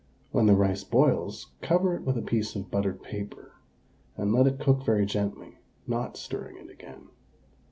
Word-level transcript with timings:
When 0.31 0.47
the 0.47 0.55
rice 0.55 0.83
boils, 0.83 1.51
cover 1.61 1.95
it 1.95 2.01
with 2.01 2.17
a 2.17 2.23
piece 2.23 2.55
of 2.55 2.71
buttered 2.71 3.03
paper, 3.03 3.51
and 4.17 4.33
let 4.33 4.47
it 4.47 4.59
cook 4.59 4.83
very 4.83 5.05
gently, 5.05 5.59
not 5.85 6.17
stirring 6.17 6.57
it 6.57 6.71
again. 6.71 7.09